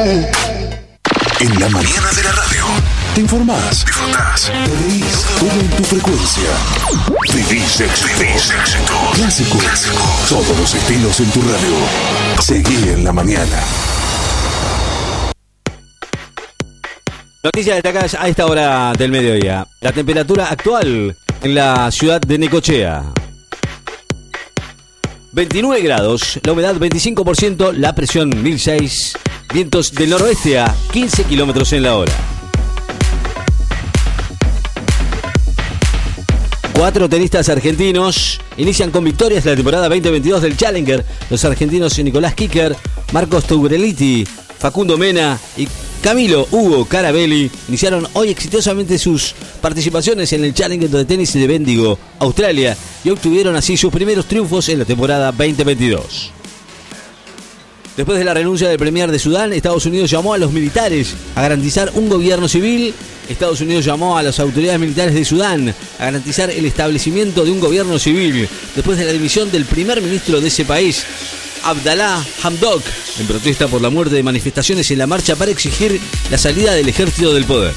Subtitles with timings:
[0.00, 2.64] En la mañana de la radio.
[3.16, 6.50] Te informás, disfrutás, te reís, todo en tu frecuencia.
[7.34, 8.52] Vivís éxitos.
[9.14, 9.88] Clásicos.
[10.28, 11.74] Todos los estilos en tu radio.
[12.40, 13.60] Seguí en la mañana.
[17.42, 19.66] Noticias destacadas a esta hora del mediodía.
[19.80, 23.02] La temperatura actual en la ciudad de Necochea.
[25.32, 29.14] 29 grados, la humedad 25%, la presión 1006,
[29.52, 32.12] vientos del noroeste a 15 kilómetros en la hora.
[36.74, 41.04] Cuatro tenistas argentinos inician con victorias la temporada 2022 del Challenger.
[41.28, 42.76] Los argentinos Nicolás Kicker,
[43.12, 44.26] Marcos Tugreliti,
[44.58, 45.66] Facundo Mena y
[46.02, 51.98] Camilo Hugo Carabelli iniciaron hoy exitosamente sus participaciones en el Challenger de tenis de Bendigo,
[52.20, 56.37] Australia, y obtuvieron así sus primeros triunfos en la temporada 2022.
[57.98, 61.42] Después de la renuncia del Premier de Sudán, Estados Unidos llamó a los militares a
[61.42, 62.94] garantizar un gobierno civil.
[63.28, 67.58] Estados Unidos llamó a las autoridades militares de Sudán a garantizar el establecimiento de un
[67.58, 71.04] gobierno civil después de la dimisión del primer ministro de ese país,
[71.64, 72.84] Abdallah Hamdok,
[73.18, 76.88] en protesta por la muerte de manifestaciones en la marcha para exigir la salida del
[76.88, 77.74] ejército del poder.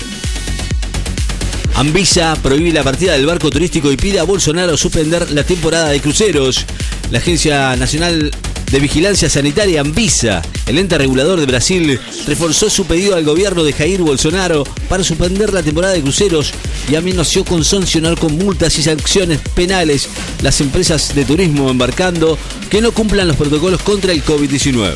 [1.73, 5.99] Anvisa prohíbe la partida del barco turístico y pide a Bolsonaro suspender la temporada de
[5.99, 6.63] cruceros.
[7.09, 8.31] La Agencia Nacional
[8.71, 13.73] de Vigilancia Sanitaria Anvisa, el ente regulador de Brasil, reforzó su pedido al gobierno de
[13.73, 16.53] Jair Bolsonaro para suspender la temporada de cruceros
[16.89, 20.07] y amenazó con sancionar con multas y sanciones penales
[20.41, 22.37] las empresas de turismo embarcando
[22.69, 24.93] que no cumplan los protocolos contra el COVID-19.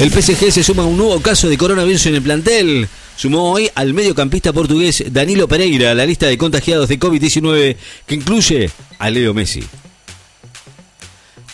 [0.00, 2.88] El PSG se suma a un nuevo caso de coronavirus en el plantel.
[3.14, 8.14] Sumó hoy al mediocampista portugués Danilo Pereira a la lista de contagiados de COVID-19 que
[8.14, 9.62] incluye a Leo Messi.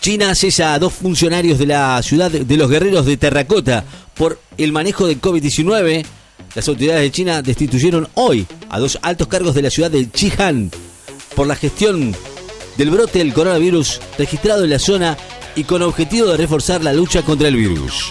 [0.01, 4.73] China cesa a dos funcionarios de la ciudad de los guerreros de Terracota por el
[4.73, 6.05] manejo del COVID-19.
[6.55, 10.71] Las autoridades de China destituyeron hoy a dos altos cargos de la ciudad de Xi'an
[11.35, 12.15] por la gestión
[12.77, 15.17] del brote del coronavirus registrado en la zona
[15.57, 18.11] y con objetivo de reforzar la lucha contra el virus.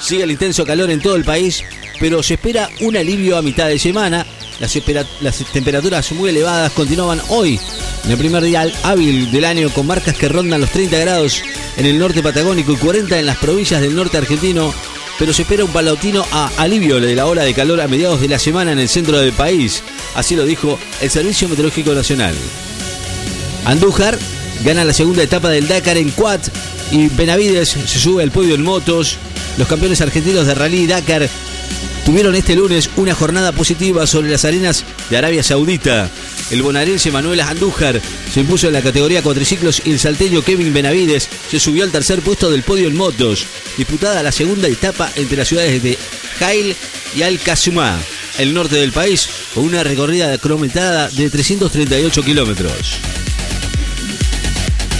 [0.00, 1.62] Sigue el intenso calor en todo el país,
[2.00, 4.26] pero se espera un alivio a mitad de semana.
[4.60, 4.76] Las,
[5.20, 7.60] las temperaturas muy elevadas continuaban hoy,
[8.08, 11.42] en el primer día hábil del año, con marcas que rondan los 30 grados
[11.76, 14.72] en el norte patagónico y 40 en las provincias del norte argentino.
[15.18, 18.28] Pero se espera un palatino a alivio de la ola de calor a mediados de
[18.28, 19.82] la semana en el centro del país.
[20.14, 22.34] Así lo dijo el Servicio Meteorológico Nacional.
[23.66, 24.18] Andújar
[24.64, 26.40] gana la segunda etapa del Dakar en quad
[26.90, 29.18] y Benavides se sube al podio en motos.
[29.58, 31.28] Los campeones argentinos de rally Dakar
[32.04, 36.10] tuvieron este lunes una jornada positiva sobre las arenas de Arabia Saudita.
[36.50, 38.00] El bonaerense Manuel Andújar
[38.32, 42.20] se impuso en la categoría cuatriciclos y el salteño Kevin Benavides se subió al tercer
[42.20, 43.44] puesto del podio en motos,
[43.76, 45.98] disputada la segunda etapa entre las ciudades de
[46.38, 46.74] Jail
[47.16, 47.38] y Al
[48.38, 52.94] el norte del país, con una recorrida cronometrada de 338 kilómetros.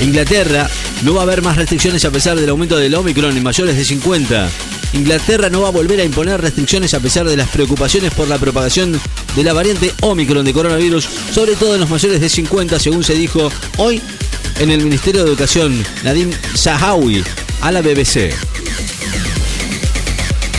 [0.00, 0.68] Inglaterra
[1.02, 3.84] no va a haber más restricciones a pesar del aumento del Omicron en mayores de
[3.84, 4.48] 50.
[4.92, 8.38] Inglaterra no va a volver a imponer restricciones a pesar de las preocupaciones por la
[8.38, 9.00] propagación
[9.36, 13.14] de la variante Omicron de coronavirus, sobre todo en los mayores de 50, según se
[13.14, 14.00] dijo hoy
[14.58, 17.22] en el Ministerio de Educación, Nadim Zahawi,
[17.60, 18.32] a la BBC.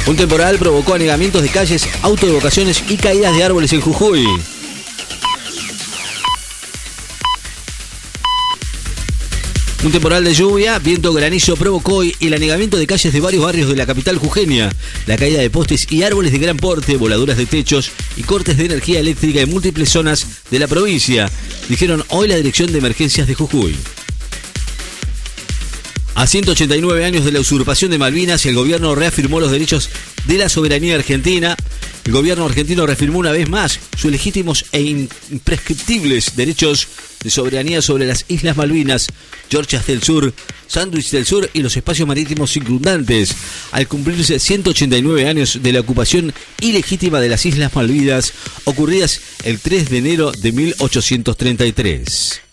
[0.08, 4.26] Un temporal provocó anegamientos de calles, autoevocaciones y caídas de árboles en Jujuy.
[9.82, 13.78] Un temporal de lluvia, viento granizo provocó el anegamiento de calles de varios barrios de
[13.78, 14.70] la capital jujeña,
[15.06, 18.66] la caída de postes y árboles de gran porte, voladuras de techos y cortes de
[18.66, 21.32] energía eléctrica en múltiples zonas de la provincia,
[21.70, 23.74] dijeron hoy la Dirección de Emergencias de Jujuy.
[26.16, 29.90] A 189 años de la usurpación de Malvinas, el gobierno reafirmó los derechos
[30.26, 31.56] de la soberanía argentina.
[32.06, 36.88] El gobierno argentino reafirmó una vez más sus legítimos e imprescriptibles derechos
[37.24, 39.08] de soberanía sobre las Islas Malvinas,
[39.50, 40.34] Georgias del Sur,
[40.68, 43.36] Sandwich del Sur y los espacios marítimos circundantes,
[43.72, 48.34] al cumplirse 189 años de la ocupación ilegítima de las Islas Malvinas,
[48.64, 52.49] ocurridas el 3 de enero de 1833.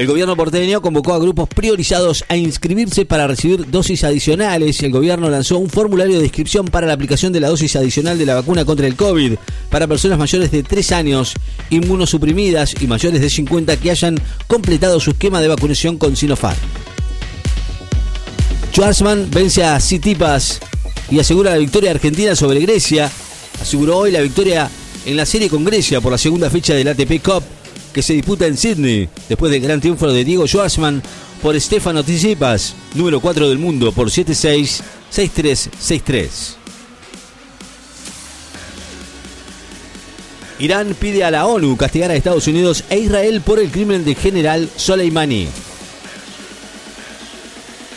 [0.00, 4.82] El gobierno porteño convocó a grupos priorizados a inscribirse para recibir dosis adicionales.
[4.82, 8.24] El gobierno lanzó un formulario de inscripción para la aplicación de la dosis adicional de
[8.24, 9.34] la vacuna contra el COVID
[9.68, 11.34] para personas mayores de 3 años,
[11.68, 16.56] inmunosuprimidas y mayores de 50 que hayan completado su esquema de vacunación con Sinopharm.
[18.72, 20.60] Schwarzman vence a Citipas
[21.10, 23.12] y asegura la victoria argentina sobre Grecia.
[23.60, 24.70] Aseguró hoy la victoria
[25.04, 27.59] en la serie con Grecia por la segunda fecha del ATP Cup
[27.92, 31.02] que se disputa en Sydney, después del gran triunfo de Diego Schwartzman
[31.42, 34.80] por Stefano Tsitsipas, número 4 del mundo, por 7-6,
[35.12, 36.28] 6-3, 6-3.
[40.60, 44.14] Irán pide a la ONU castigar a Estados Unidos e Israel por el crimen del
[44.14, 45.48] general Soleimani.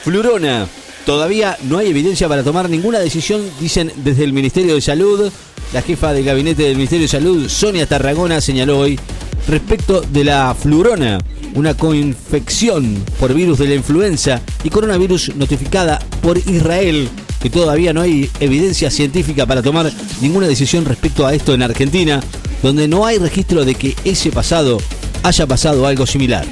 [0.04, 0.68] Flurona.
[1.06, 5.30] Todavía no hay evidencia para tomar ninguna decisión, dicen desde el Ministerio de Salud.
[5.74, 8.98] La jefa del gabinete del Ministerio de Salud, Sonia Tarragona, señaló hoy
[9.48, 11.20] respecto de la flurona,
[11.56, 17.10] una coinfección por virus de la influenza y coronavirus notificada por Israel,
[17.42, 19.92] que todavía no hay evidencia científica para tomar
[20.22, 22.22] ninguna decisión respecto a esto en Argentina,
[22.62, 24.80] donde no hay registro de que ese pasado
[25.24, 26.46] haya pasado algo similar.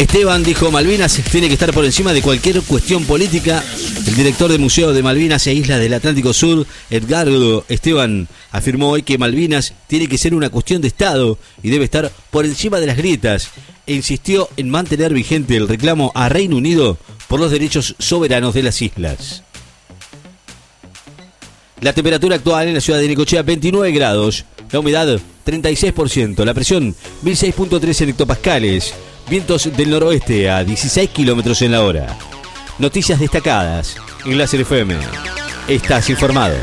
[0.00, 3.62] Esteban dijo, Malvinas tiene que estar por encima de cualquier cuestión política.
[4.06, 9.02] El director del Museo de Malvinas e Islas del Atlántico Sur, Edgardo Esteban, afirmó hoy
[9.02, 12.86] que Malvinas tiene que ser una cuestión de Estado y debe estar por encima de
[12.86, 13.50] las grietas
[13.86, 16.98] e insistió en mantener vigente el reclamo a Reino Unido
[17.28, 19.42] por los derechos soberanos de las islas.
[21.80, 26.94] La temperatura actual en la ciudad de Necochea 29 grados, la humedad 36%, la presión
[27.24, 28.94] 1006.3 hectopascales.
[29.28, 32.18] Vientos del noroeste a 16 kilómetros en la hora.
[32.80, 34.96] Noticias destacadas en la FM.
[35.68, 36.56] Estás informado.